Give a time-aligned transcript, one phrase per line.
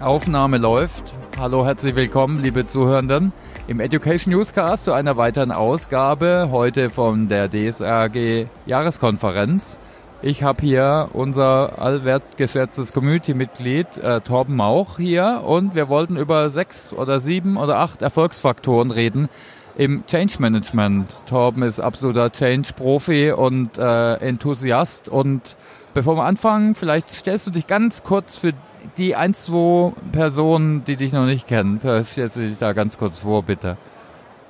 [0.00, 1.14] Aufnahme läuft.
[1.38, 3.32] Hallo, herzlich willkommen, liebe Zuhörenden,
[3.66, 9.78] im Education Newscast zu einer weiteren Ausgabe heute von der DSRG Jahreskonferenz.
[10.22, 16.92] Ich habe hier unser allwertgeschätztes Community-Mitglied äh, Torben Mauch hier und wir wollten über sechs
[16.92, 19.28] oder sieben oder acht Erfolgsfaktoren reden
[19.76, 21.08] im Change Management.
[21.26, 25.56] Torben ist absoluter Change-Profi und äh, Enthusiast und
[25.94, 28.52] bevor wir anfangen, vielleicht stellst du dich ganz kurz für
[28.96, 33.20] die ein, zwei Personen, die dich noch nicht kennen, stellst du dich da ganz kurz
[33.20, 33.76] vor, bitte.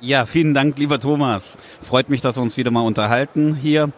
[0.01, 1.57] Ja, vielen Dank, lieber Thomas.
[1.81, 3.91] Freut mich, dass wir uns wieder mal unterhalten hier.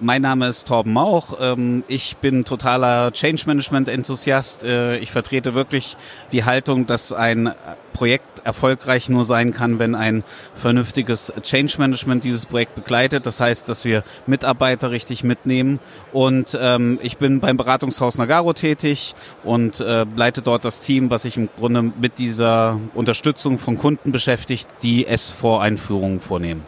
[0.00, 1.38] Mein Name ist Torben Mauch.
[1.40, 4.64] Ähm, ich bin totaler Change Management Enthusiast.
[4.64, 5.96] Äh, ich vertrete wirklich
[6.32, 7.54] die Haltung, dass ein
[7.92, 13.24] Projekt erfolgreich nur sein kann, wenn ein vernünftiges Change Management dieses Projekt begleitet.
[13.24, 15.78] Das heißt, dass wir Mitarbeiter richtig mitnehmen.
[16.12, 21.22] Und ähm, ich bin beim Beratungshaus Nagaro tätig und äh, leite dort das Team, was
[21.22, 25.06] sich im Grunde mit dieser Unterstützung von Kunden beschäftigt, die
[25.44, 26.62] S4-Einführungen vornehmen.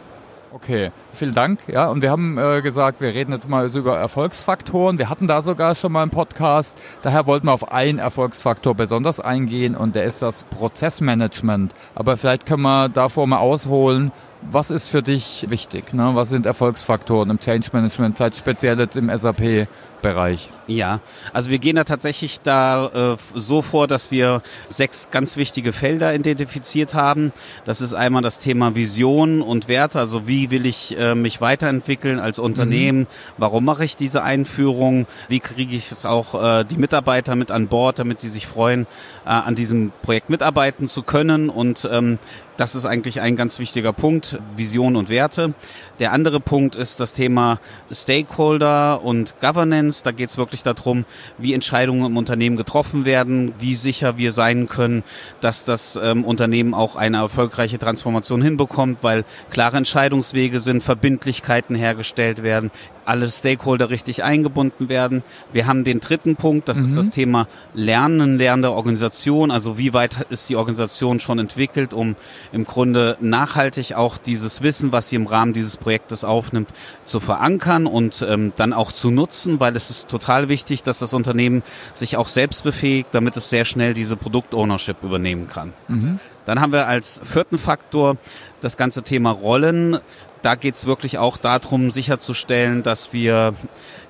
[0.52, 1.60] Okay, vielen Dank.
[1.66, 4.98] Ja, und wir haben äh, gesagt, wir reden jetzt mal über Erfolgsfaktoren.
[4.98, 6.78] Wir hatten da sogar schon mal einen Podcast.
[7.02, 11.72] Daher wollten wir auf einen Erfolgsfaktor besonders eingehen und der ist das Prozessmanagement.
[11.94, 14.12] Aber vielleicht können wir davor mal ausholen.
[14.50, 15.92] Was ist für dich wichtig?
[15.92, 16.12] Ne?
[16.14, 19.66] Was sind Erfolgsfaktoren im Change Management, vielleicht speziell jetzt im SAP?
[20.02, 20.48] Bereich.
[20.66, 21.00] Ja,
[21.32, 26.14] also wir gehen da tatsächlich da äh, so vor, dass wir sechs ganz wichtige Felder
[26.14, 27.32] identifiziert haben.
[27.64, 32.18] Das ist einmal das Thema Vision und Werte, also wie will ich äh, mich weiterentwickeln
[32.18, 33.06] als Unternehmen, mhm.
[33.38, 37.68] warum mache ich diese Einführung, wie kriege ich es auch äh, die Mitarbeiter mit an
[37.68, 38.86] Bord, damit sie sich freuen,
[39.24, 42.18] äh, an diesem Projekt mitarbeiten zu können und ähm,
[42.56, 45.54] das ist eigentlich ein ganz wichtiger Punkt, Vision und Werte.
[45.98, 47.58] Der andere Punkt ist das Thema
[47.90, 50.02] Stakeholder und Governance.
[50.02, 51.04] Da geht es wirklich darum,
[51.38, 55.02] wie Entscheidungen im Unternehmen getroffen werden, wie sicher wir sein können,
[55.40, 62.42] dass das ähm, Unternehmen auch eine erfolgreiche Transformation hinbekommt, weil klare Entscheidungswege sind, Verbindlichkeiten hergestellt
[62.42, 62.70] werden,
[63.06, 65.22] alle Stakeholder richtig eingebunden werden.
[65.52, 66.86] Wir haben den dritten Punkt, das mhm.
[66.86, 69.50] ist das Thema Lernen, lernende Organisation.
[69.50, 72.16] Also wie weit ist die Organisation schon entwickelt, um
[72.52, 76.74] im Grunde nachhaltig auch dieses Wissen, was sie im Rahmen dieses Projektes aufnimmt,
[77.04, 81.14] zu verankern und ähm, dann auch zu nutzen, weil es ist total wichtig, dass das
[81.14, 81.62] Unternehmen
[81.94, 85.72] sich auch selbst befähigt, damit es sehr schnell diese Produktownership übernehmen kann.
[85.88, 86.20] Mhm.
[86.46, 88.16] Dann haben wir als vierten Faktor
[88.62, 90.00] das ganze Thema Rollen
[90.46, 93.54] da geht es wirklich auch darum, sicherzustellen, dass wir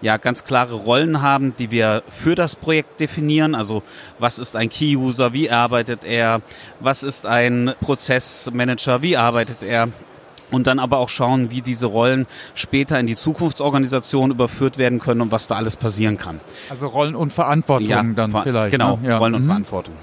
[0.03, 3.55] ja ganz klare Rollen haben, die wir für das Projekt definieren.
[3.55, 3.83] Also
[4.19, 6.43] was ist ein Key-User, wie arbeitet er,
[6.79, 9.89] was ist ein Prozessmanager, wie arbeitet er
[10.51, 15.23] und dann aber auch schauen, wie diese Rollen später in die Zukunftsorganisation überführt werden können
[15.23, 16.41] und was da alles passieren kann.
[16.69, 18.73] Also Rollen und Verantwortung ja, dann vielleicht.
[18.73, 19.09] Genau, ne?
[19.09, 19.17] ja.
[19.17, 19.49] Rollen und mhm.
[19.49, 19.95] Verantwortung.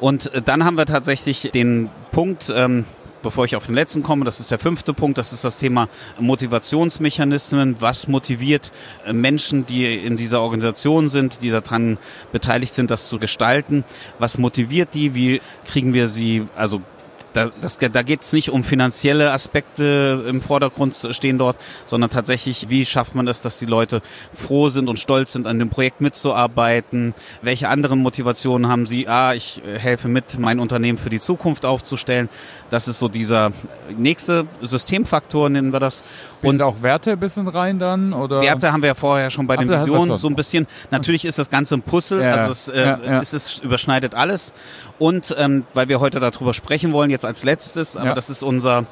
[0.00, 2.84] Und äh, dann haben wir tatsächlich den Punkt, ähm,
[3.22, 5.88] bevor ich auf den letzten komme, das ist der fünfte Punkt, das ist das Thema
[6.20, 7.80] Motivationsmechanismen.
[7.80, 8.70] Was motiviert
[9.06, 11.98] äh, Menschen, die in dieser Organisation sind, die daran
[12.32, 13.84] beteiligt sind, das zu gestalten?
[14.18, 15.14] Was motiviert die?
[15.14, 16.82] Wie kriegen wir sie, also
[17.34, 22.70] da, das, da geht es nicht um finanzielle Aspekte im Vordergrund stehen dort, sondern tatsächlich,
[22.70, 24.00] wie schafft man es, dass die Leute
[24.32, 27.14] froh sind und stolz sind, an dem Projekt mitzuarbeiten?
[27.42, 29.08] Welche anderen Motivationen haben sie?
[29.08, 32.28] Ah, ich helfe mit, mein Unternehmen für die Zukunft aufzustellen.
[32.70, 33.52] Das ist so dieser
[33.96, 36.04] nächste Systemfaktor, nennen wir das.
[36.42, 38.12] Und auch Werte ein bisschen rein dann?
[38.12, 38.40] Oder?
[38.40, 40.66] Werte haben wir ja vorher schon bei den Visionen so ein bisschen.
[40.90, 43.20] Natürlich ist das Ganze ein Puzzle, ja, also es, äh, ja, ja.
[43.20, 44.52] Es, es überschneidet alles.
[44.98, 48.86] Und ähm, weil wir heute darüber sprechen wollen, jetzt als letztes, aber das ist unser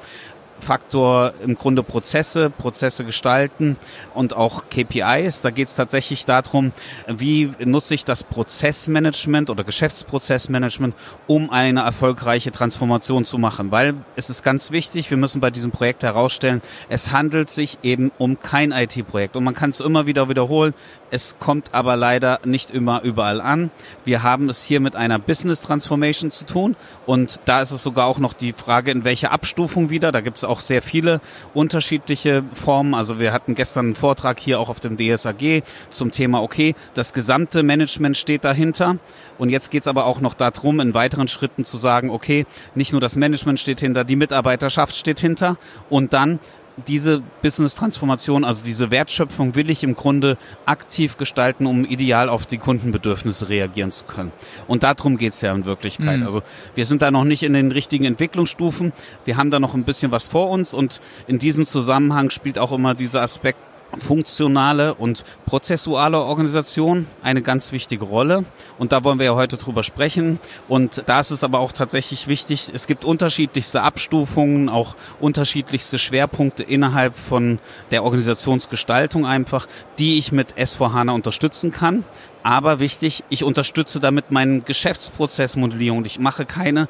[0.63, 3.77] Faktor im Grunde Prozesse, Prozesse gestalten
[4.15, 5.43] und auch KPIs.
[5.43, 6.73] Da geht es tatsächlich darum,
[7.09, 10.95] wie nutze ich das Prozessmanagement oder Geschäftsprozessmanagement,
[11.27, 13.71] um eine erfolgreiche Transformation zu machen.
[13.71, 18.13] Weil es ist ganz wichtig, wir müssen bei diesem Projekt herausstellen, es handelt sich eben
[18.19, 19.37] um kein IT-Projekt.
[19.37, 20.75] Und man kann es immer wieder wiederholen,
[21.11, 23.71] es kommt aber leider nicht immer überall an.
[24.05, 26.77] Wir haben es hier mit einer Business Transformation zu tun
[27.07, 30.13] und da ist es sogar auch noch die Frage, in welcher Abstufung wieder.
[30.13, 31.21] Da gibt es auch sehr viele
[31.55, 32.95] unterschiedliche Formen.
[32.95, 37.13] Also wir hatten gestern einen Vortrag hier auch auf dem DSAG zum Thema, okay, das
[37.13, 38.99] gesamte Management steht dahinter.
[39.39, 42.93] Und jetzt geht es aber auch noch darum, in weiteren Schritten zu sagen, okay, nicht
[42.93, 45.57] nur das Management steht hinter, die Mitarbeiterschaft steht hinter
[45.91, 46.39] und dann
[46.87, 52.59] diese Business-Transformation, also diese Wertschöpfung will ich im Grunde aktiv gestalten, um ideal auf die
[52.59, 54.33] Kundenbedürfnisse reagieren zu können.
[54.67, 56.21] Und darum geht's ja in Wirklichkeit.
[56.21, 56.27] Mhm.
[56.27, 56.43] Also
[56.75, 58.93] wir sind da noch nicht in den richtigen Entwicklungsstufen.
[59.25, 62.73] Wir haben da noch ein bisschen was vor uns und in diesem Zusammenhang spielt auch
[62.73, 63.59] immer dieser Aspekt
[63.97, 68.45] funktionale und prozessuale Organisation eine ganz wichtige Rolle.
[68.79, 70.39] Und da wollen wir ja heute drüber sprechen.
[70.69, 76.63] Und da ist es aber auch tatsächlich wichtig, es gibt unterschiedlichste Abstufungen, auch unterschiedlichste Schwerpunkte
[76.63, 77.59] innerhalb von
[77.91, 79.67] der Organisationsgestaltung einfach,
[79.99, 82.05] die ich mit S4HANA unterstützen kann.
[82.43, 86.05] Aber wichtig, ich unterstütze damit meine Geschäftsprozessmodellierung.
[86.05, 86.89] Ich mache keine,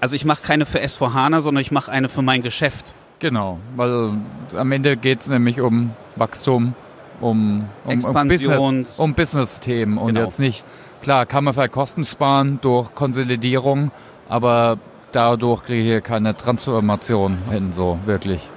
[0.00, 2.94] also ich mache keine für S4HANA, sondern ich mache eine für mein Geschäft.
[3.18, 4.12] Genau, weil
[4.56, 6.74] am Ende geht es nämlich um Wachstum,
[7.20, 10.26] um, um, um Business, um Business-Themen und genau.
[10.26, 10.66] jetzt nicht,
[11.02, 13.90] klar, kann man vielleicht Kosten sparen durch Konsolidierung,
[14.28, 14.78] aber
[15.12, 18.48] dadurch kriege ich hier keine Transformation hin, so wirklich.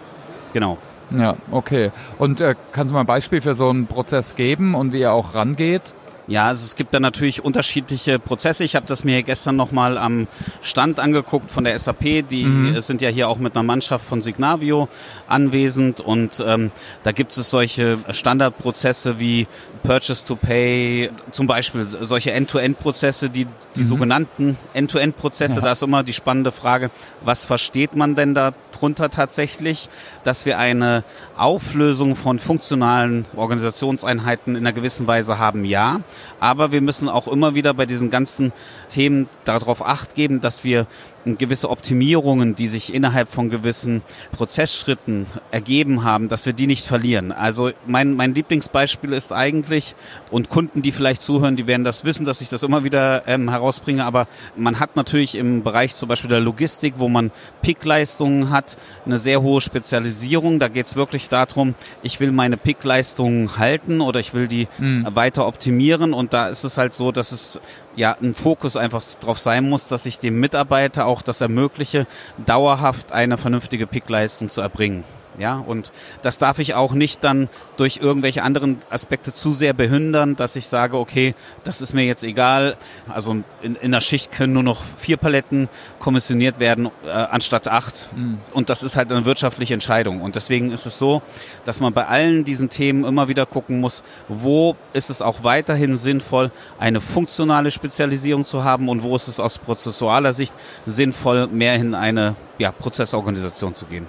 [0.52, 0.78] Genau.
[1.12, 1.92] Ja, okay.
[2.18, 5.14] Und äh, kannst du mal ein Beispiel für so einen Prozess geben und wie er
[5.14, 5.94] auch rangeht?
[6.30, 8.64] Ja, also es gibt da natürlich unterschiedliche Prozesse.
[8.64, 10.28] Ich habe das mir gestern nochmal am
[10.62, 12.30] Stand angeguckt von der SAP.
[12.30, 12.80] Die mhm.
[12.82, 14.90] sind ja hier auch mit einer Mannschaft von Signavio
[15.28, 16.70] anwesend und ähm,
[17.04, 19.48] da gibt es solche Standardprozesse wie
[19.82, 23.88] Purchase to Pay, zum Beispiel solche End-to-End-Prozesse, die, die mhm.
[23.88, 25.56] sogenannten End-to-End-Prozesse.
[25.56, 25.62] Ja.
[25.62, 26.92] Da ist immer die spannende Frage,
[27.22, 29.90] was versteht man denn darunter tatsächlich,
[30.24, 31.04] dass wir eine
[31.38, 35.66] Auflösung von funktionalen Organisationseinheiten in einer gewissen Weise haben?
[35.66, 36.02] Ja.
[36.40, 38.52] Aber wir müssen auch immer wieder bei diesen ganzen
[38.88, 40.88] Themen darauf acht geben, dass wir
[41.26, 44.02] gewisse Optimierungen, die sich innerhalb von gewissen
[44.32, 47.32] Prozessschritten ergeben haben, dass wir die nicht verlieren.
[47.32, 49.96] Also mein, mein Lieblingsbeispiel ist eigentlich,
[50.32, 53.50] und Kunden, die vielleicht zuhören, die werden das wissen, dass ich das immer wieder ähm,
[53.50, 57.32] herausbringe, aber man hat natürlich im Bereich zum Beispiel der Logistik, wo man
[57.62, 60.60] Pickleistungen hat, eine sehr hohe Spezialisierung.
[60.60, 65.08] Da geht es wirklich darum, ich will meine Pickleistungen halten oder ich will die mhm.
[65.14, 67.60] weiter optimieren und da ist es halt so, dass es
[67.96, 72.08] ja ein Fokus einfach drauf sein muss, dass ich dem Mitarbeiter auch das ermögliche,
[72.46, 75.04] dauerhaft eine vernünftige Pickleistung zu erbringen.
[75.40, 77.48] Ja, und das darf ich auch nicht dann
[77.78, 81.34] durch irgendwelche anderen Aspekte zu sehr behindern, dass ich sage, okay,
[81.64, 82.76] das ist mir jetzt egal.
[83.08, 88.10] Also in, in der Schicht können nur noch vier Paletten kommissioniert werden äh, anstatt acht.
[88.14, 88.40] Mhm.
[88.54, 90.22] Und das ist halt eine wirtschaftliche Entscheidung.
[90.22, 91.22] Und deswegen ist es so,
[91.64, 95.96] dass man bei allen diesen Themen immer wieder gucken muss, wo ist es auch weiterhin
[95.96, 100.54] sinnvoll, eine funktionale Spezialisierung zu haben und wo ist es aus prozessualer Sicht
[100.86, 104.06] sinnvoll, mehr in eine ja, Prozessorganisation zu gehen.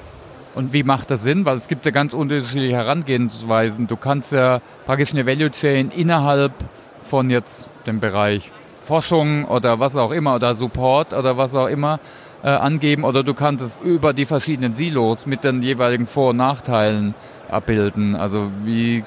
[0.60, 1.46] Und wie macht das Sinn?
[1.46, 3.86] Weil es gibt ja ganz unterschiedliche Herangehensweisen.
[3.86, 6.52] Du kannst ja praktisch eine Value Chain innerhalb
[7.02, 8.52] von jetzt dem Bereich
[8.82, 11.98] Forschung oder was auch immer oder Support oder was auch immer
[12.42, 16.36] äh, angeben oder du kannst es über die verschiedenen Silos mit den jeweiligen Vor- und
[16.36, 17.14] Nachteilen
[17.50, 18.14] abbilden.
[18.14, 19.02] Also wie,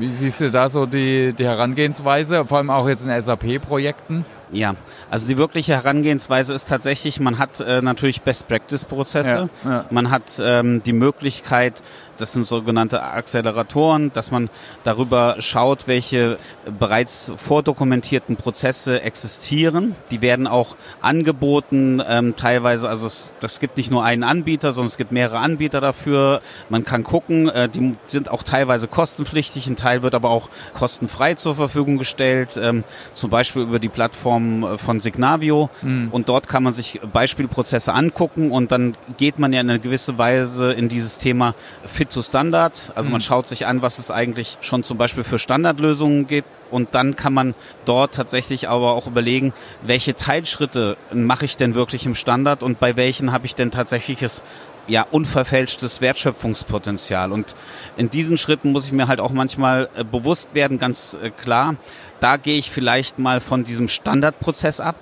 [0.00, 4.24] wie siehst du da so die, die Herangehensweise, vor allem auch jetzt in SAP-Projekten?
[4.50, 4.74] Ja,
[5.10, 9.84] also die wirkliche Herangehensweise ist tatsächlich, man hat äh, natürlich Best-Practice-Prozesse, ja, ja.
[9.90, 11.82] man hat ähm, die Möglichkeit,
[12.18, 14.50] das sind sogenannte Acceleratoren, dass man
[14.84, 16.38] darüber schaut, welche
[16.78, 19.94] bereits vordokumentierten Prozesse existieren.
[20.10, 24.88] Die werden auch angeboten, ähm, teilweise, also es, das gibt nicht nur einen Anbieter, sondern
[24.88, 26.40] es gibt mehrere Anbieter dafür.
[26.68, 31.34] Man kann gucken, äh, die sind auch teilweise kostenpflichtig, ein Teil wird aber auch kostenfrei
[31.34, 35.70] zur Verfügung gestellt, ähm, zum Beispiel über die Plattform äh, von Signavio.
[35.82, 36.08] Mhm.
[36.10, 40.18] Und dort kann man sich Beispielprozesse angucken und dann geht man ja in eine gewisse
[40.18, 41.54] Weise in dieses Thema
[41.86, 42.92] Fit zu Standard.
[42.94, 43.24] Also man mhm.
[43.24, 46.48] schaut sich an, was es eigentlich schon zum Beispiel für Standardlösungen gibt.
[46.70, 47.54] Und dann kann man
[47.86, 52.96] dort tatsächlich aber auch überlegen, welche Teilschritte mache ich denn wirklich im Standard und bei
[52.96, 54.42] welchen habe ich denn tatsächliches
[54.86, 57.30] ja, unverfälschtes Wertschöpfungspotenzial.
[57.30, 57.54] Und
[57.96, 61.76] in diesen Schritten muss ich mir halt auch manchmal äh, bewusst werden, ganz äh, klar,
[62.20, 64.96] da gehe ich vielleicht mal von diesem Standardprozess ab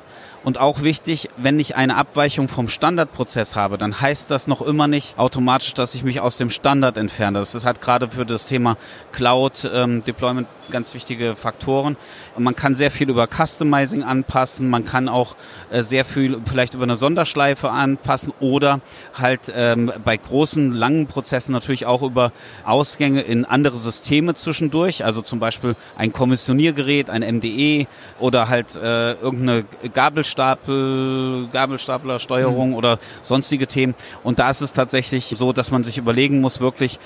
[0.47, 4.87] und auch wichtig, wenn ich eine Abweichung vom Standardprozess habe, dann heißt das noch immer
[4.87, 7.41] nicht automatisch, dass ich mich aus dem Standard entferne.
[7.41, 8.76] Das ist halt gerade für das Thema
[9.11, 11.97] Cloud ähm, Deployment ganz wichtige Faktoren.
[12.38, 15.35] Man kann sehr viel über Customizing anpassen, man kann auch
[15.71, 18.81] äh, sehr viel vielleicht über eine Sonderschleife anpassen oder
[19.15, 22.31] halt ähm, bei großen, langen Prozessen natürlich auch über
[22.65, 27.88] Ausgänge in andere Systeme zwischendurch, also zum Beispiel ein Kommissioniergerät, ein MDE
[28.21, 32.75] oder halt äh, irgendeine Gabelstelle Gabelstapel, Gabelstaplersteuerung mhm.
[32.76, 33.95] oder sonstige Themen.
[34.23, 36.99] Und da ist es tatsächlich so, dass man sich überlegen muss, wirklich,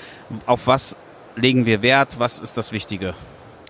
[0.45, 0.95] auf was
[1.35, 3.13] legen wir Wert, was ist das Wichtige.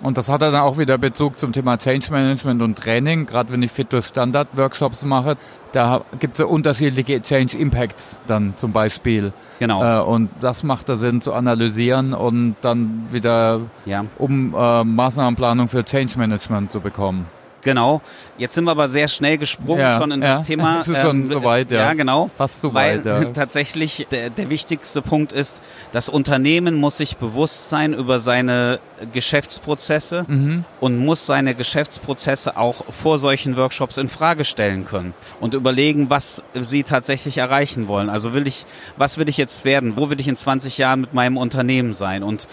[0.02, 3.28] Und das hat dann auch wieder Bezug zum Thema Change Management und Training.
[3.28, 5.38] Gerade wenn ich Fit durch Standard Workshops mache,
[5.74, 9.32] da gibt es ja unterschiedliche Change Impacts dann zum Beispiel.
[9.60, 9.84] Genau.
[9.84, 14.06] Äh, und das macht da Sinn zu analysieren und dann wieder ja.
[14.18, 17.28] um äh, Maßnahmenplanung für Change Management zu bekommen.
[17.62, 18.02] Genau.
[18.38, 20.38] Jetzt sind wir aber sehr schnell gesprungen Ja, schon in ja.
[20.38, 20.84] das Thema.
[21.02, 21.80] Schon so weit, ja.
[21.86, 22.30] ja, genau.
[22.38, 23.26] Fast so Weil weit, ja.
[23.34, 28.80] tatsächlich der, der wichtigste Punkt ist, das Unternehmen muss sich bewusst sein über seine
[29.14, 30.66] Geschäftsprozesse Mhm.
[30.80, 36.44] und muss seine Geschäftsprozesse auch vor solchen Workshops in Frage stellen können und überlegen, was
[36.54, 38.10] sie tatsächlich erreichen wollen.
[38.10, 38.66] Also will ich,
[38.98, 39.98] was will ich jetzt werden?
[39.98, 42.24] Wo will ich in 20 Jahren mit meinem Unternehmen sein?
[42.24, 42.48] Und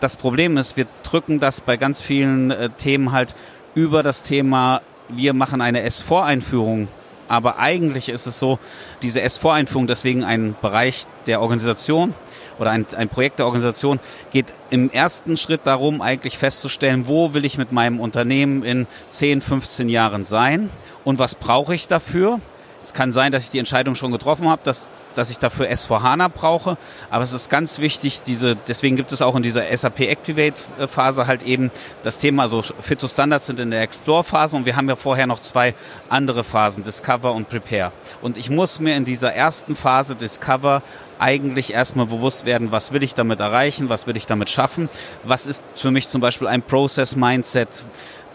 [0.00, 3.34] das Problem ist, wir drücken das bei ganz vielen äh, Themen halt
[3.76, 6.88] über das Thema, wir machen eine S4-Einführung.
[7.28, 8.58] Aber eigentlich ist es so,
[9.02, 12.14] diese S4-Einführung, deswegen ein Bereich der Organisation
[12.58, 14.00] oder ein, ein Projekt der Organisation,
[14.32, 19.42] geht im ersten Schritt darum, eigentlich festzustellen, wo will ich mit meinem Unternehmen in 10,
[19.42, 20.70] 15 Jahren sein
[21.04, 22.40] und was brauche ich dafür.
[22.78, 26.28] Es kann sein, dass ich die Entscheidung schon getroffen habe, dass, dass ich dafür S4HANA
[26.28, 26.76] brauche.
[27.10, 30.54] Aber es ist ganz wichtig, diese, deswegen gibt es auch in dieser SAP Activate
[30.86, 31.70] Phase halt eben
[32.02, 34.96] das Thema, also Fit to Standards sind in der Explore Phase und wir haben ja
[34.96, 35.74] vorher noch zwei
[36.08, 37.92] andere Phasen, Discover und Prepare.
[38.22, 40.82] Und ich muss mir in dieser ersten Phase Discover
[41.18, 44.88] eigentlich erstmal bewusst werden, was will ich damit erreichen, was will ich damit schaffen,
[45.24, 47.84] was ist für mich zum Beispiel ein Process Mindset,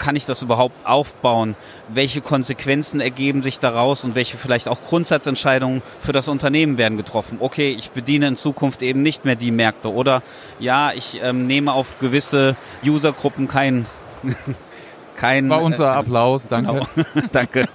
[0.01, 1.55] kann ich das überhaupt aufbauen?
[1.87, 7.37] Welche Konsequenzen ergeben sich daraus und welche vielleicht auch Grundsatzentscheidungen für das Unternehmen werden getroffen?
[7.39, 10.23] Okay, ich bediene in Zukunft eben nicht mehr die Märkte oder
[10.59, 13.85] ja, ich ähm, nehme auf gewisse Usergruppen kein
[15.15, 16.81] kein War unser äh, Applaus, danke.
[16.95, 17.21] Genau.
[17.31, 17.67] Danke.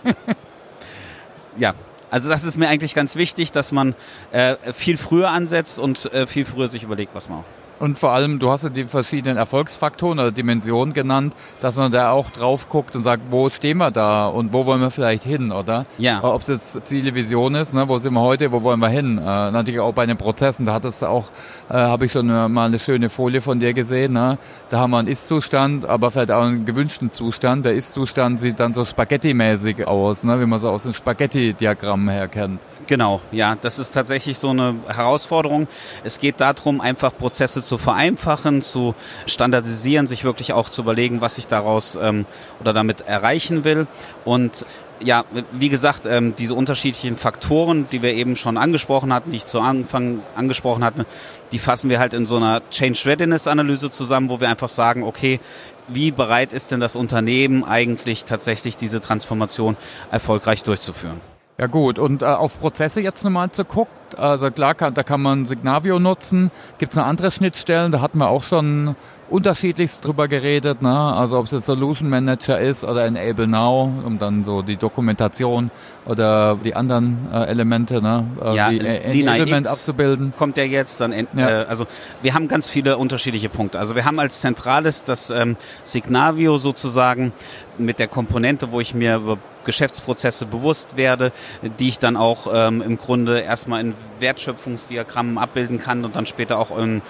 [1.56, 1.74] ja,
[2.10, 3.94] also das ist mir eigentlich ganz wichtig, dass man
[4.32, 7.65] äh, viel früher ansetzt und äh, viel früher sich überlegt, was man auch.
[7.78, 12.10] Und vor allem, du hast ja die verschiedenen Erfolgsfaktoren oder Dimensionen genannt, dass man da
[12.10, 15.52] auch drauf guckt und sagt, wo stehen wir da und wo wollen wir vielleicht hin,
[15.52, 15.84] oder?
[15.98, 16.24] Ja.
[16.24, 17.86] Ob es jetzt Ziele, Vision ist, ne?
[17.88, 19.18] wo sind wir heute, wo wollen wir hin?
[19.18, 21.26] Äh, natürlich auch bei den Prozessen, da hattest du auch,
[21.68, 24.38] äh, habe ich schon mal eine schöne Folie von dir gesehen, ne?
[24.70, 27.64] da haben wir einen Ist-Zustand, aber vielleicht auch einen gewünschten Zustand.
[27.66, 30.40] Der Ist-Zustand sieht dann so Spaghetti-mäßig aus, ne?
[30.40, 32.60] wie man so aus dem Spaghetti-Diagramm her kennt.
[32.86, 35.66] Genau, ja, das ist tatsächlich so eine Herausforderung.
[36.04, 38.94] Es geht darum, einfach Prozesse zu vereinfachen, zu
[39.26, 42.26] standardisieren, sich wirklich auch zu überlegen, was ich daraus ähm,
[42.60, 43.88] oder damit erreichen will.
[44.24, 44.66] Und
[45.00, 49.46] ja, wie gesagt, ähm, diese unterschiedlichen Faktoren, die wir eben schon angesprochen hatten, die ich
[49.46, 51.06] zu Anfang angesprochen hatte,
[51.52, 55.02] die fassen wir halt in so einer Change Readiness Analyse zusammen, wo wir einfach sagen,
[55.02, 55.40] okay,
[55.88, 59.76] wie bereit ist denn das Unternehmen eigentlich tatsächlich diese Transformation
[60.10, 61.20] erfolgreich durchzuführen?
[61.58, 65.20] Ja gut, und äh, auf Prozesse jetzt nochmal zu guckt, also klar, kann, da kann
[65.20, 66.50] man Signavio nutzen.
[66.78, 67.90] Gibt es noch andere Schnittstellen?
[67.92, 68.94] Da hatten wir auch schon
[69.28, 70.96] unterschiedlichst drüber geredet, ne?
[70.96, 75.72] also ob es jetzt Solution Manager ist oder Enable Now, um dann so die Dokumentation
[76.04, 78.24] oder die anderen äh, Elemente, ne?
[78.40, 80.32] äh, Ja, wie Lina Enablement abzubilden.
[80.38, 81.62] kommt ja jetzt dann, en- Ja.
[81.62, 81.88] Äh, also
[82.22, 83.80] wir haben ganz viele unterschiedliche Punkte.
[83.80, 87.32] Also wir haben als zentrales das ähm, Signavio sozusagen
[87.78, 91.32] mit der Komponente, wo ich mir über Geschäftsprozesse bewusst werde,
[91.80, 96.58] die ich dann auch ähm, im Grunde erstmal in Wertschöpfungsdiagrammen abbilden kann und dann später
[96.58, 97.02] auch in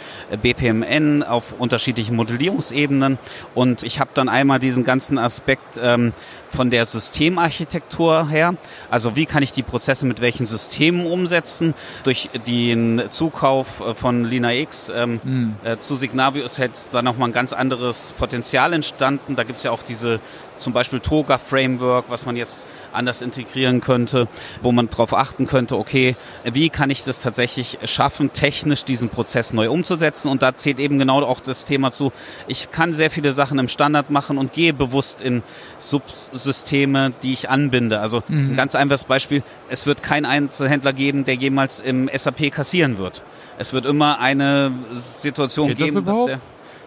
[0.43, 3.19] BPMN auf unterschiedlichen Modellierungsebenen.
[3.55, 6.13] Und ich habe dann einmal diesen ganzen Aspekt ähm,
[6.51, 8.55] von der Systemarchitektur her.
[8.91, 11.75] Also wie kann ich die Prozesse mit welchen Systemen umsetzen?
[12.05, 17.33] Durch den Zukauf äh, von LinaX ähm, äh, zu Signavio ist jetzt da nochmal ein
[17.33, 19.37] ganz anderes Potenzial entstanden.
[19.37, 20.21] Da gibt's ja auch diese
[20.59, 24.29] zum Beispiel Toga Framework, was man jetzt anders integrieren könnte,
[24.63, 29.53] wo man darauf achten könnte, okay, wie kann ich das tatsächlich schaffen, technisch diesen Prozess
[29.53, 30.29] neu umzusetzen?
[30.29, 32.13] Und da zählt eben genau auch das Thema zu,
[32.47, 35.43] ich kann sehr viele Sachen im Standard machen und gehe bewusst in
[36.47, 38.01] Subsysteme, die ich anbinde.
[38.01, 42.99] Also ein ganz einfaches Beispiel, es wird keinen Einzelhändler geben, der jemals im SAP kassieren
[42.99, 43.23] wird.
[43.59, 46.31] Es wird immer eine Situation Geht das geben, dass überhaupt?
[46.31, 46.41] der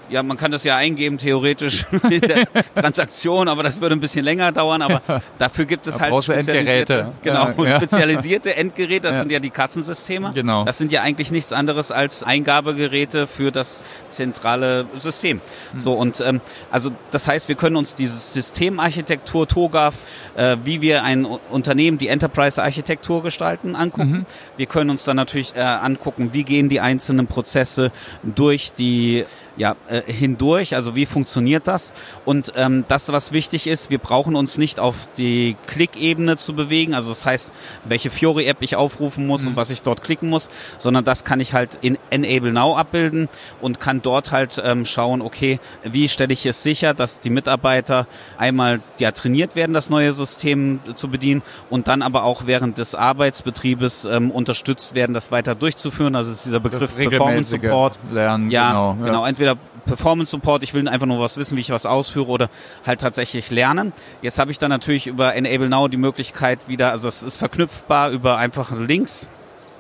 [0.10, 4.26] ja, man kann das ja eingeben, theoretisch in der Transaktion, aber das würde ein bisschen
[4.26, 4.82] länger dauern.
[4.82, 5.02] Aber
[5.38, 7.14] dafür gibt es Da halt spezialisierte, Endgeräte.
[7.22, 9.02] genau, Ja, spezialisierte Endgeräte.
[9.08, 9.24] Das Ja.
[9.24, 10.32] sind ja die Kassensysteme.
[10.34, 10.64] Genau.
[10.66, 15.42] Das sind ja eigentlich nichts anderes als Eingabegeräte für das zentrale System.
[15.72, 15.80] Hm.
[15.80, 19.96] So und ähm, also das heißt, wir können uns diese Systemarchitektur TOGAF,
[20.36, 24.10] äh, wie wir ein Unternehmen die Enterprise-Architektur gestalten, angucken.
[24.12, 24.26] Mhm.
[24.58, 27.92] Wir können uns dann natürlich äh, angucken, wie gehen die einzelnen Prozesse
[28.24, 29.26] durch die
[29.60, 31.92] ja, äh, hindurch, also wie funktioniert das?
[32.24, 36.96] Und ähm, das, was wichtig ist, wir brauchen uns nicht auf die Klickebene zu bewegen,
[36.96, 37.52] also das heißt,
[37.84, 41.54] welche Fiori-App ich aufrufen muss und was ich dort klicken muss, sondern das kann ich
[41.54, 43.28] halt in Enable Now abbilden
[43.60, 48.08] und kann dort halt ähm, schauen, okay, wie stelle ich es sicher, dass die Mitarbeiter
[48.38, 52.96] einmal ja trainiert werden, das neue System zu bedienen und dann aber auch während des
[52.96, 56.16] Arbeitsbetriebes ähm, unterstützt werden, das weiter durchzuführen.
[56.16, 58.00] Also ist dieser Begriff Performance Support.
[58.12, 58.98] Lernen, Ja, genau.
[59.04, 59.26] genau.
[59.26, 62.50] Entweder entweder Performance Support, ich will einfach nur was wissen, wie ich was ausführe oder
[62.86, 63.94] halt tatsächlich lernen.
[64.22, 68.12] Jetzt habe ich dann natürlich über Enable Now die Möglichkeit wieder, also es ist verknüpfbar
[68.12, 69.30] über einfache Links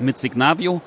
[0.02, 0.82] mit Signavio.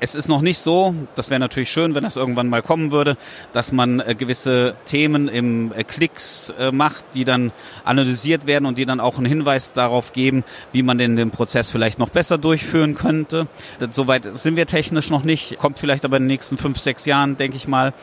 [0.00, 3.16] Es ist noch nicht so, das wäre natürlich schön, wenn das irgendwann mal kommen würde,
[3.52, 7.52] dass man äh, gewisse Themen im äh, Klicks äh, macht, die dann
[7.84, 11.70] analysiert werden und die dann auch einen Hinweis darauf geben, wie man denn den Prozess
[11.70, 13.46] vielleicht noch besser durchführen könnte.
[13.90, 17.36] Soweit sind wir technisch noch nicht, kommt vielleicht aber in den nächsten fünf, sechs Jahren,
[17.36, 17.94] denke ich mal.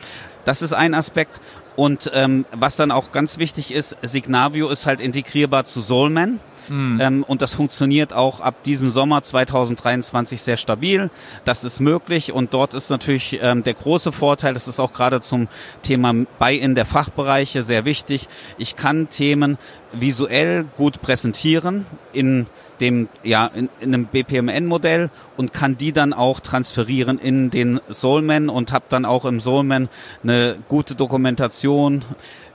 [0.44, 1.40] Das ist ein Aspekt.
[1.76, 6.40] Und ähm, was dann auch ganz wichtig ist, Signavio ist halt integrierbar zu Soulman.
[6.68, 7.00] Mhm.
[7.00, 11.10] Ähm, und das funktioniert auch ab diesem Sommer 2023 sehr stabil.
[11.44, 15.20] Das ist möglich und dort ist natürlich ähm, der große Vorteil, das ist auch gerade
[15.20, 15.48] zum
[15.82, 18.28] Thema Buy-in der Fachbereiche sehr wichtig.
[18.58, 19.58] Ich kann Themen
[19.92, 22.46] visuell gut präsentieren in
[22.82, 28.50] dem ja in, in einem BPMN-Modell und kann die dann auch transferieren in den Soulman
[28.50, 29.88] und habe dann auch im Soulman
[30.22, 32.04] eine gute Dokumentation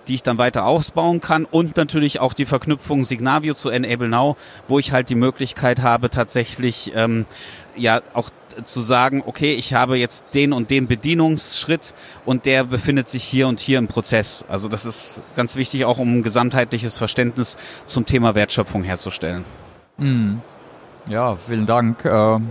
[0.07, 4.37] die ich dann weiter ausbauen kann und natürlich auch die Verknüpfung Signavio zu Enable Now,
[4.67, 7.25] wo ich halt die Möglichkeit habe, tatsächlich ähm,
[7.75, 8.29] ja auch
[8.63, 11.93] zu sagen, okay, ich habe jetzt den und den Bedienungsschritt
[12.25, 14.45] und der befindet sich hier und hier im Prozess.
[14.47, 19.45] Also das ist ganz wichtig, auch um ein gesamtheitliches Verständnis zum Thema Wertschöpfung herzustellen.
[19.97, 20.41] Mhm.
[21.07, 22.05] Ja, vielen Dank.
[22.05, 22.49] Ähm,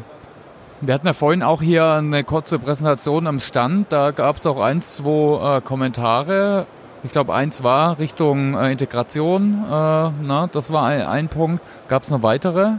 [0.81, 3.93] wir hatten ja vorhin auch hier eine kurze Präsentation am Stand.
[3.93, 6.67] Da gab es auch ein, zwei äh, Kommentare
[7.07, 9.65] ich glaube, eins war Richtung äh, Integration.
[9.65, 11.63] Äh, na, das war ein, ein Punkt.
[11.89, 12.73] Gab es noch weitere?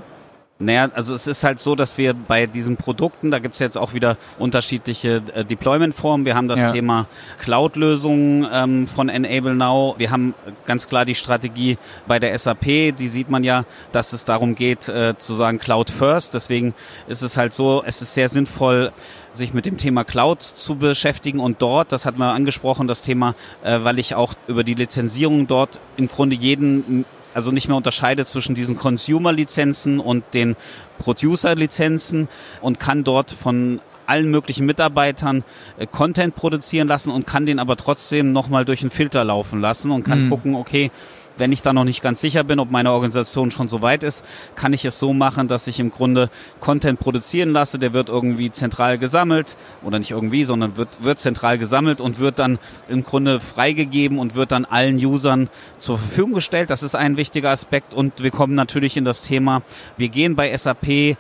[0.60, 3.94] Naja, also es ist halt so, dass wir bei diesen Produkten, da gibt's jetzt auch
[3.94, 6.26] wieder unterschiedliche äh, Deployment-Formen.
[6.26, 6.72] Wir haben das ja.
[6.72, 7.06] Thema
[7.38, 9.94] Cloud-Lösungen ähm, von Enable Now.
[10.00, 10.34] Wir haben
[10.66, 14.90] ganz klar die Strategie bei der SAP, die sieht man ja, dass es darum geht,
[14.90, 16.34] äh, zu sagen Cloud First.
[16.34, 16.74] Deswegen
[17.08, 18.92] ist es halt so, es ist sehr sinnvoll,
[19.34, 23.36] sich mit dem Thema Cloud zu beschäftigen und dort, das hat man angesprochen, das Thema,
[23.64, 27.06] äh, weil ich auch über die Lizenzierung dort im Grunde jeden
[27.38, 30.56] also nicht mehr unterscheide zwischen diesen Consumer-Lizenzen und den
[30.98, 32.30] Producer-Lizenzen
[32.62, 35.44] und kann dort von allen möglichen Mitarbeitern
[35.78, 39.92] äh, Content produzieren lassen und kann den aber trotzdem nochmal durch einen Filter laufen lassen
[39.92, 40.30] und kann mhm.
[40.32, 40.90] gucken, okay,
[41.38, 44.26] wenn ich da noch nicht ganz sicher bin, ob meine Organisation schon so weit ist,
[44.56, 47.80] kann ich es so machen, dass ich im Grunde Content produzieren lasse.
[47.80, 52.40] Der wird irgendwie zentral gesammelt oder nicht irgendwie, sondern wird, wird zentral gesammelt und wird
[52.40, 56.70] dann im Grunde freigegeben und wird dann allen Usern zur Verfügung gestellt.
[56.70, 59.62] Das ist ein wichtiger Aspekt und wir kommen natürlich in das Thema,
[59.98, 61.18] wir gehen bei SAP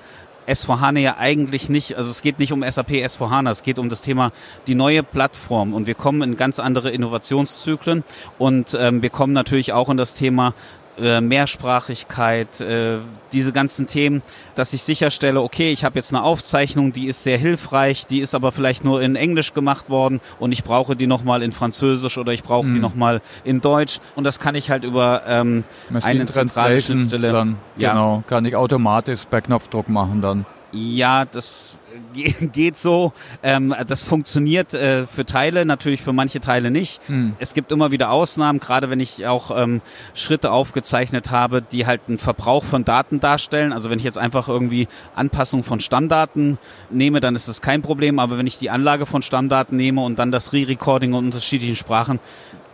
[0.47, 4.01] S4HANA ja eigentlich nicht, also es geht nicht um SAP S4HANA, es geht um das
[4.01, 4.31] Thema
[4.67, 5.73] die neue Plattform.
[5.73, 8.03] Und wir kommen in ganz andere Innovationszyklen.
[8.37, 10.53] Und ähm, wir kommen natürlich auch in das Thema
[10.99, 12.97] äh, Mehrsprachigkeit, äh,
[13.31, 14.21] diese ganzen Themen,
[14.55, 18.35] dass ich sicherstelle, okay, ich habe jetzt eine Aufzeichnung, die ist sehr hilfreich, die ist
[18.35, 22.33] aber vielleicht nur in Englisch gemacht worden und ich brauche die nochmal in Französisch oder
[22.33, 22.73] ich brauche mhm.
[22.75, 25.63] die nochmal in Deutsch und das kann ich halt über ähm,
[26.01, 27.31] eine zentrale Schnittstelle.
[27.31, 27.91] Dann, ja.
[27.91, 30.45] Genau, kann ich automatisch per Knopfdruck machen dann.
[30.71, 31.76] Ja, das
[32.51, 33.13] geht so.
[33.43, 37.01] Ähm, das funktioniert äh, für Teile, natürlich für manche Teile nicht.
[37.07, 37.35] Hm.
[37.39, 39.81] Es gibt immer wieder Ausnahmen, gerade wenn ich auch ähm,
[40.13, 43.73] Schritte aufgezeichnet habe, die halt einen Verbrauch von Daten darstellen.
[43.73, 46.57] Also wenn ich jetzt einfach irgendwie Anpassung von Stammdaten
[46.89, 48.19] nehme, dann ist das kein Problem.
[48.19, 52.19] Aber wenn ich die Anlage von Stammdaten nehme und dann das Re-Recording in unterschiedlichen Sprachen,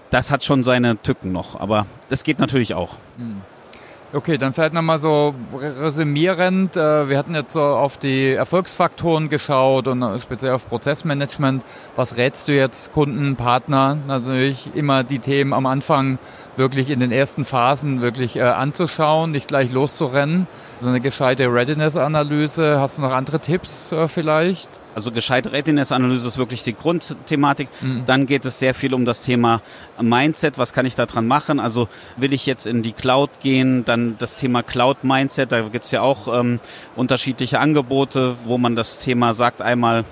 [0.10, 1.60] das hat schon seine Tücken noch.
[1.60, 2.98] Aber das geht natürlich auch.
[3.18, 3.42] Hm.
[4.16, 6.78] Okay, dann vielleicht nochmal so resümierend.
[6.78, 11.64] Äh, wir hatten jetzt so auf die Erfolgsfaktoren geschaut und äh, speziell auf Prozessmanagement.
[11.96, 13.98] Was rätst du jetzt Kunden, Partner?
[14.06, 16.20] Natürlich immer die Themen am Anfang
[16.58, 20.46] wirklich in den ersten Phasen wirklich äh, anzuschauen, nicht gleich loszurennen.
[20.80, 22.80] So eine gescheite Readiness-Analyse.
[22.80, 24.70] Hast du noch andere Tipps vielleicht?
[24.96, 27.70] Also gescheite Readiness-Analyse ist wirklich die Grundthematik.
[27.82, 28.04] Mhm.
[28.06, 29.62] Dann geht es sehr viel um das Thema
[30.00, 30.58] Mindset.
[30.58, 31.60] Was kann ich da dran machen?
[31.60, 33.86] Also will ich jetzt in die Cloud gehen?
[33.86, 35.52] Dann das Thema Cloud-Mindset.
[35.52, 36.60] Da gibt's ja auch ähm,
[36.96, 40.06] unterschiedliche Angebote, wo man das Thema sagt einmal,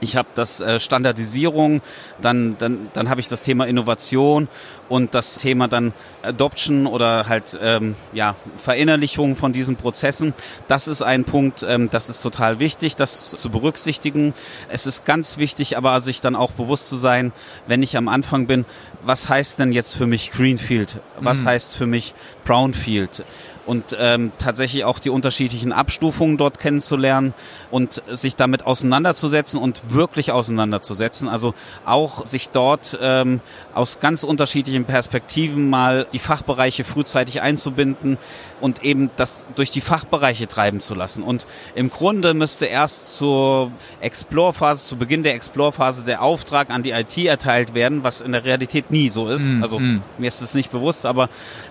[0.00, 1.82] ich habe das äh, Standardisierung,
[2.20, 4.48] dann, dann, dann habe ich das Thema Innovation
[4.88, 10.34] und das Thema dann Adoption oder halt ähm, ja, Verinnerlichung von diesen Prozessen.
[10.68, 14.34] Das ist ein Punkt, ähm, das ist total wichtig, das zu berücksichtigen.
[14.68, 17.32] Es ist ganz wichtig, aber sich dann auch bewusst zu sein,
[17.66, 18.64] wenn ich am Anfang bin,
[19.02, 21.00] was heißt denn jetzt für mich Greenfield?
[21.18, 21.46] Was mhm.
[21.46, 23.24] heißt für mich Brownfield?
[23.70, 27.34] Und ähm, tatsächlich auch die unterschiedlichen Abstufungen dort kennenzulernen
[27.70, 31.28] und sich damit auseinanderzusetzen und wirklich auseinanderzusetzen.
[31.28, 31.54] Also
[31.86, 33.40] auch sich dort ähm,
[33.74, 38.18] aus ganz unterschiedlichen Perspektiven mal die Fachbereiche frühzeitig einzubinden
[38.60, 41.22] und eben das durch die Fachbereiche treiben zu lassen.
[41.22, 46.90] Und im Grunde müsste erst zur Explore-Phase, zu Beginn der Explore-Phase der Auftrag an die
[46.90, 49.50] IT erteilt werden, was in der Realität nie so ist.
[49.50, 50.02] Mm, also mm.
[50.18, 51.28] mir ist es nicht bewusst, aber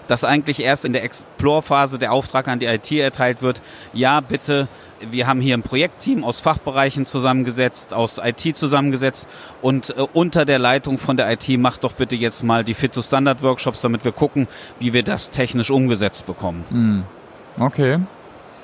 [0.08, 3.62] dass eigentlich erst in der Explore-Phase der Auftrag an die IT erteilt wird,
[3.94, 4.68] ja, bitte,
[5.12, 9.28] wir haben hier ein Projektteam aus Fachbereichen zusammengesetzt, aus IT zusammengesetzt
[9.62, 12.94] und äh, unter der Leitung von der IT macht doch bitte jetzt mal die Fit
[12.94, 14.48] to Standard Workshops, damit wir gucken,
[14.80, 16.64] wie wir das technisch umgesetzt bekommen.
[16.70, 17.62] Mm.
[17.62, 18.00] Okay.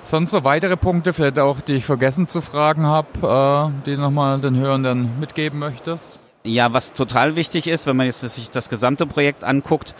[0.04, 4.40] Sonst noch weitere Punkte, vielleicht auch, die ich vergessen zu fragen habe, äh, die nochmal
[4.40, 6.20] den Hörenden mitgeben möchtest?
[6.44, 9.96] Ja, was total wichtig ist, wenn man jetzt sich das gesamte Projekt anguckt,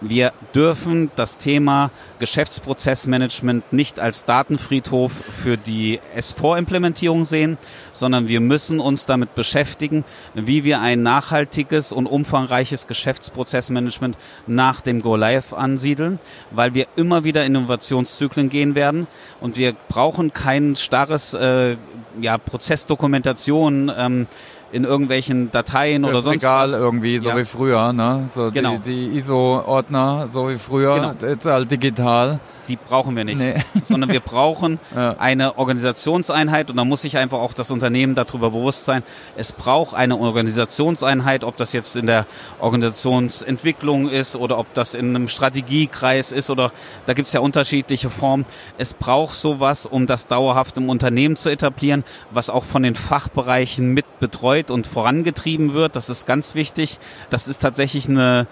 [0.00, 7.58] wir dürfen das Thema Geschäftsprozessmanagement nicht als Datenfriedhof für die S4-Implementierung sehen,
[7.92, 15.02] sondern wir müssen uns damit beschäftigen, wie wir ein nachhaltiges und umfangreiches Geschäftsprozessmanagement nach dem
[15.02, 16.18] Go Live ansiedeln,
[16.50, 19.06] weil wir immer wieder Innovationszyklen gehen werden
[19.40, 21.76] und wir brauchen kein starres äh,
[22.20, 23.92] ja, Prozessdokumentation.
[23.96, 24.26] Ähm,
[24.72, 26.78] in irgendwelchen Dateien das oder sonst Regal was.
[26.78, 27.36] irgendwie, so ja.
[27.36, 28.28] wie früher, ne?
[28.30, 28.76] So genau.
[28.84, 31.30] die, die ISO-Ordner, so wie früher, genau.
[31.30, 33.62] jetzt halt digital die brauchen wir nicht, nee.
[33.82, 35.16] sondern wir brauchen ja.
[35.18, 39.02] eine Organisationseinheit und da muss sich einfach auch das Unternehmen darüber bewusst sein,
[39.36, 42.26] es braucht eine Organisationseinheit, ob das jetzt in der
[42.60, 46.72] Organisationsentwicklung ist oder ob das in einem Strategiekreis ist oder
[47.06, 48.46] da gibt es ja unterschiedliche Formen.
[48.76, 53.92] Es braucht sowas, um das dauerhaft im Unternehmen zu etablieren, was auch von den Fachbereichen
[53.92, 55.96] mit betreut und vorangetrieben wird.
[55.96, 56.98] Das ist ganz wichtig.
[57.30, 58.46] Das ist tatsächlich eine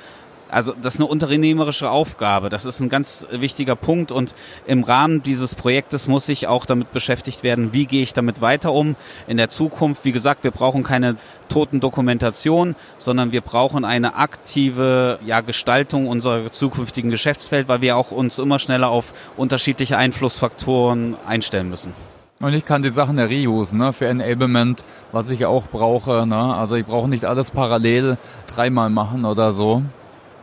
[0.51, 2.49] also das ist eine unternehmerische Aufgabe.
[2.49, 4.35] Das ist ein ganz wichtiger Punkt und
[4.67, 8.73] im Rahmen dieses Projektes muss ich auch damit beschäftigt werden, wie gehe ich damit weiter
[8.73, 10.05] um in der Zukunft.
[10.05, 11.17] Wie gesagt, wir brauchen keine
[11.49, 18.11] toten Dokumentation, sondern wir brauchen eine aktive ja, Gestaltung unserer zukünftigen Geschäftsfeld, weil wir auch
[18.11, 21.93] uns immer schneller auf unterschiedliche Einflussfaktoren einstellen müssen.
[22.39, 26.27] Und ich kann die Sachen ja reusen, ne, für Enablement, was ich auch brauche.
[26.27, 26.37] Ne?
[26.37, 28.19] Also ich brauche nicht alles parallel
[28.55, 29.83] dreimal machen oder so.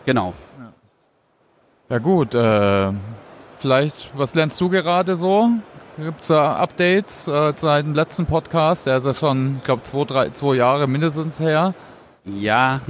[0.05, 0.33] Genau.
[1.89, 2.91] Ja, gut, äh,
[3.57, 5.49] vielleicht, was lernst du gerade so?
[5.97, 8.87] Gibt es da Updates äh, seit dem letzten Podcast?
[8.87, 11.75] Der ist ja schon, ich glaube, zwei, drei, zwei Jahre mindestens her.
[12.25, 12.81] Ja.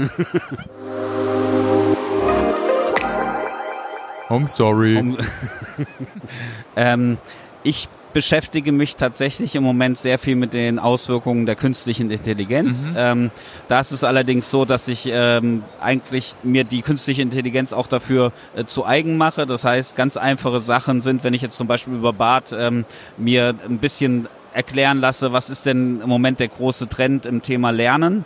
[4.30, 4.95] Home Story.
[4.95, 5.17] Home
[6.76, 7.17] ähm,
[7.63, 12.88] ich beschäftige mich tatsächlich im Moment sehr viel mit den Auswirkungen der künstlichen Intelligenz.
[12.88, 12.95] Mhm.
[12.97, 13.32] Ähm,
[13.67, 18.32] da ist es allerdings so, dass ich ähm, eigentlich mir die künstliche Intelligenz auch dafür
[18.56, 19.45] äh, zu eigen mache.
[19.45, 22.86] Das heißt, ganz einfache Sachen sind, wenn ich jetzt zum Beispiel über Bart ähm,
[23.17, 27.71] mir ein bisschen erklären lasse, was ist denn im Moment der große Trend im Thema
[27.71, 28.26] Lernen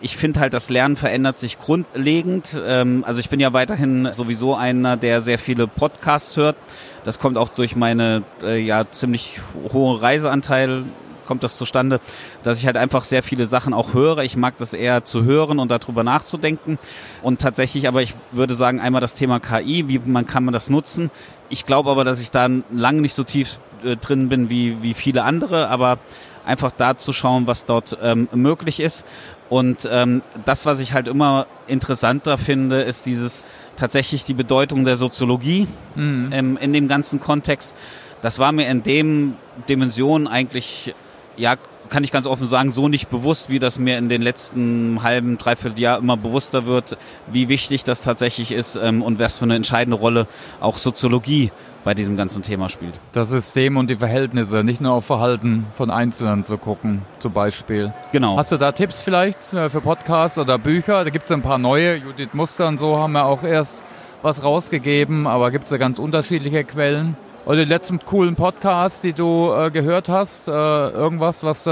[0.00, 2.60] ich finde halt, das Lernen verändert sich grundlegend.
[2.64, 6.56] Ähm, also ich bin ja weiterhin sowieso einer, der sehr viele Podcasts hört.
[7.04, 9.40] Das kommt auch durch meine äh, ja ziemlich
[9.72, 10.84] hohe Reiseanteil
[11.26, 12.00] kommt das zustande,
[12.42, 14.18] dass ich halt einfach sehr viele Sachen auch höre.
[14.18, 16.76] Ich mag das eher zu hören und darüber nachzudenken.
[17.22, 20.70] Und tatsächlich, aber ich würde sagen, einmal das Thema KI, wie man kann man das
[20.70, 21.08] nutzen.
[21.48, 24.92] Ich glaube aber, dass ich da lange nicht so tief äh, drin bin wie, wie
[24.92, 26.00] viele andere, aber
[26.44, 29.06] einfach da zu schauen, was dort ähm, möglich ist.
[29.50, 34.96] Und ähm, das, was ich halt immer interessanter finde, ist dieses tatsächlich die Bedeutung der
[34.96, 36.30] Soziologie mhm.
[36.32, 37.74] ähm, in dem ganzen Kontext.
[38.22, 39.34] Das war mir in dem
[39.68, 40.94] Dimension eigentlich,
[41.36, 41.56] ja,
[41.90, 45.36] kann ich ganz offen sagen, so nicht bewusst, wie das mir in den letzten halben,
[45.36, 46.96] dreiviertel Jahr immer bewusster wird,
[47.30, 50.26] wie wichtig das tatsächlich ist ähm, und was für eine entscheidende Rolle
[50.60, 51.50] auch Soziologie
[51.84, 52.94] bei diesem ganzen Thema spielt.
[53.12, 57.92] Das System und die Verhältnisse, nicht nur auf Verhalten von Einzelnen zu gucken, zum Beispiel.
[58.12, 58.36] Genau.
[58.36, 61.04] Hast du da Tipps vielleicht äh, für Podcasts oder Bücher?
[61.04, 61.96] Da gibt es ein paar neue.
[61.96, 63.82] Judith Muster und so haben wir auch erst
[64.22, 67.16] was rausgegeben, aber gibt es da ganz unterschiedliche Quellen?
[67.46, 70.48] Oder die letzten coolen Podcasts, die du äh, gehört hast?
[70.48, 71.62] Äh, irgendwas, was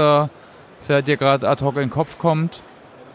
[0.81, 2.61] vielleicht dir gerade ad hoc in den Kopf kommt?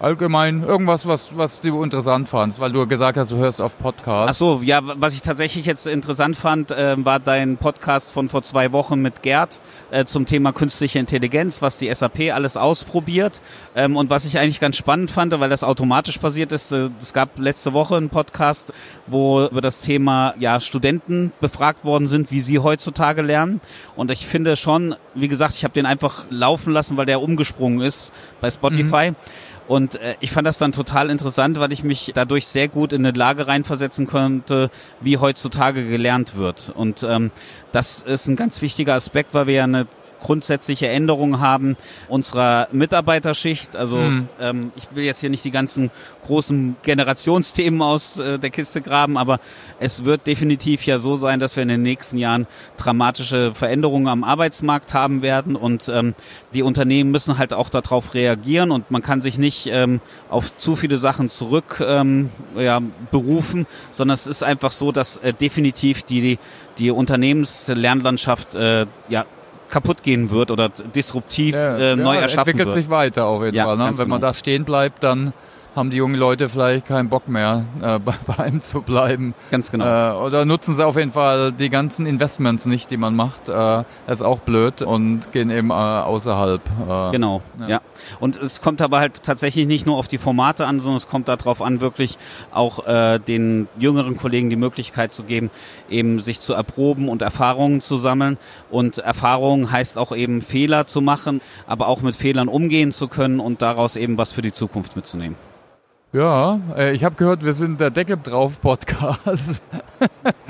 [0.05, 4.31] Allgemein irgendwas, was, was du interessant fandst, weil du gesagt hast, du hörst auf Podcasts.
[4.31, 8.43] Ach so, ja, was ich tatsächlich jetzt interessant fand, äh, war dein Podcast von vor
[8.43, 13.41] zwei Wochen mit Gerd äh, zum Thema künstliche Intelligenz, was die SAP alles ausprobiert
[13.75, 16.71] ähm, und was ich eigentlich ganz spannend fand, weil das automatisch passiert ist.
[16.71, 18.75] Äh, es gab letzte Woche einen Podcast,
[19.07, 23.63] wo über das Thema ja Studenten befragt worden sind, wie sie heutzutage lernen
[23.97, 27.81] und ich finde schon, wie gesagt, ich habe den einfach laufen lassen, weil der umgesprungen
[27.81, 28.13] ist
[28.43, 29.13] bei Spotify.
[29.13, 29.17] Mhm.
[29.67, 33.05] Und äh, ich fand das dann total interessant, weil ich mich dadurch sehr gut in
[33.05, 36.73] eine Lage reinversetzen konnte, wie heutzutage gelernt wird.
[36.75, 37.31] Und ähm,
[37.73, 39.87] das ist ein ganz wichtiger Aspekt, weil wir ja eine
[40.25, 41.77] grundsätzliche Änderungen haben
[42.09, 43.77] unserer Mitarbeiterschicht.
[43.77, 44.29] Also mhm.
[44.41, 45.91] ähm, ich will jetzt hier nicht die ganzen
[46.25, 49.39] großen Generationsthemen aus äh, der Kiste graben, aber
[49.79, 52.47] es wird definitiv ja so sein, dass wir in den nächsten Jahren
[52.79, 56.15] dramatische Veränderungen am Arbeitsmarkt haben werden und ähm,
[56.55, 60.75] die Unternehmen müssen halt auch darauf reagieren und man kann sich nicht ähm, auf zu
[60.75, 66.39] viele Sachen zurück ähm, ja, berufen, sondern es ist einfach so, dass äh, definitiv die
[66.79, 69.27] die Unternehmenslernlandschaft äh, ja
[69.75, 72.85] kaputt gehen wird oder disruptiv ja, äh, neu ja, erschaffen entwickelt wird.
[72.85, 73.77] sich weiter auf jeden ja, Fall.
[73.77, 73.87] Ne?
[73.87, 74.07] Wenn genau.
[74.07, 75.33] man da stehen bleibt, dann
[75.75, 79.35] haben die jungen Leute vielleicht keinen Bock mehr, äh, bei, bei einem zu bleiben.
[79.51, 79.85] Ganz genau.
[79.85, 83.49] Äh, oder nutzen sie auf jeden Fall die ganzen Investments nicht, die man macht.
[83.49, 83.87] Äh, das
[84.21, 86.63] ist auch blöd und gehen eben äh, außerhalb.
[86.89, 87.69] Äh, genau, ja.
[87.69, 87.81] ja.
[88.21, 91.29] Und es kommt aber halt tatsächlich nicht nur auf die Formate an, sondern es kommt
[91.29, 92.19] darauf an, wirklich
[92.53, 95.51] auch äh, den jüngeren Kollegen die Möglichkeit zu geben,
[95.89, 98.39] eben sich zu erproben und Erfahrungen zu sammeln.
[98.71, 103.41] Und Erfahrungen heißt auch eben Fehler zu machen, aber auch mit Fehlern umgehen zu können
[103.41, 105.37] und daraus eben was für die Zukunft mitzunehmen.
[106.15, 109.61] Ja, äh, ich habe gehört, wir sind der Deckel drauf Podcast.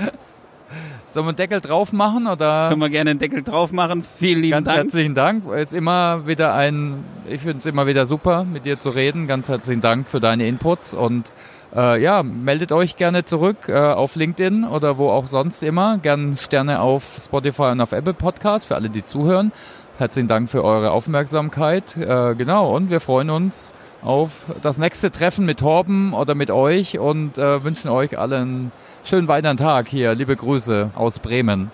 [1.09, 2.68] Sollen wir einen Deckel drauf machen oder?
[2.68, 4.05] Können wir gerne einen Deckel drauf machen.
[4.18, 4.77] Vielen lieben Ganz Dank.
[4.77, 5.46] Ganz herzlichen Dank.
[5.55, 9.27] Es ist immer wieder ein, ich finde es immer wieder super, mit dir zu reden.
[9.27, 11.33] Ganz herzlichen Dank für deine Inputs und
[11.74, 15.96] äh, ja, meldet euch gerne zurück äh, auf LinkedIn oder wo auch sonst immer.
[15.96, 19.50] Gern Sterne auf Spotify und auf Apple Podcast für alle, die zuhören.
[19.96, 21.96] Herzlichen Dank für eure Aufmerksamkeit.
[21.96, 23.74] Äh, genau, und wir freuen uns
[24.05, 28.73] auf das nächste Treffen mit Torben oder mit euch und äh, wünschen euch allen einen
[29.05, 30.14] schönen weiteren Tag hier.
[30.14, 31.71] Liebe Grüße aus Bremen.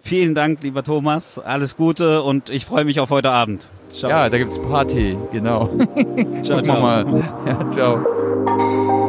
[0.00, 1.38] Vielen Dank, lieber Thomas.
[1.38, 3.70] Alles Gute und ich freue mich auf heute Abend.
[3.90, 4.10] Ciao.
[4.10, 5.68] Ja, da gibt's Party, genau.
[6.42, 6.80] ciao, ciao.
[6.80, 7.24] Mal.
[7.46, 9.05] Ja, ciao.